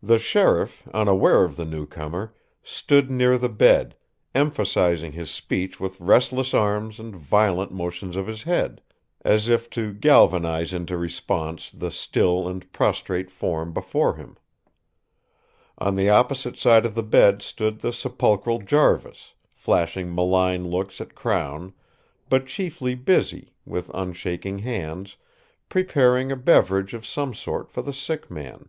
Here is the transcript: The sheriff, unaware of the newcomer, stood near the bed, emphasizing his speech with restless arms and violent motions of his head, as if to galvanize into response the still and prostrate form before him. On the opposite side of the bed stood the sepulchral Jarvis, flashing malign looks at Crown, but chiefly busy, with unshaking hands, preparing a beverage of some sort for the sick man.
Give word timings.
The 0.00 0.20
sheriff, 0.20 0.86
unaware 0.94 1.42
of 1.42 1.56
the 1.56 1.64
newcomer, 1.64 2.32
stood 2.62 3.10
near 3.10 3.36
the 3.36 3.48
bed, 3.48 3.96
emphasizing 4.32 5.10
his 5.10 5.28
speech 5.28 5.80
with 5.80 6.00
restless 6.00 6.54
arms 6.54 7.00
and 7.00 7.16
violent 7.16 7.72
motions 7.72 8.14
of 8.14 8.28
his 8.28 8.44
head, 8.44 8.80
as 9.22 9.48
if 9.48 9.68
to 9.70 9.92
galvanize 9.92 10.72
into 10.72 10.96
response 10.96 11.72
the 11.72 11.90
still 11.90 12.46
and 12.46 12.72
prostrate 12.72 13.28
form 13.28 13.72
before 13.72 14.14
him. 14.14 14.36
On 15.78 15.96
the 15.96 16.08
opposite 16.08 16.56
side 16.56 16.86
of 16.86 16.94
the 16.94 17.02
bed 17.02 17.42
stood 17.42 17.80
the 17.80 17.92
sepulchral 17.92 18.60
Jarvis, 18.62 19.34
flashing 19.50 20.14
malign 20.14 20.68
looks 20.70 21.00
at 21.00 21.16
Crown, 21.16 21.74
but 22.28 22.46
chiefly 22.46 22.94
busy, 22.94 23.52
with 23.66 23.90
unshaking 23.92 24.60
hands, 24.60 25.16
preparing 25.68 26.30
a 26.30 26.36
beverage 26.36 26.94
of 26.94 27.04
some 27.04 27.34
sort 27.34 27.68
for 27.68 27.82
the 27.82 27.92
sick 27.92 28.30
man. 28.30 28.68